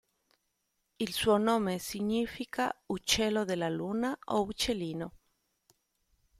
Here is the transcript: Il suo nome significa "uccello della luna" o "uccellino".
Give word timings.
Il 0.97 1.13
suo 1.13 1.37
nome 1.37 1.77
significa 1.77 2.73
"uccello 2.87 3.43
della 3.45 3.69
luna" 3.69 4.17
o 4.29 4.41
"uccellino". 4.41 5.13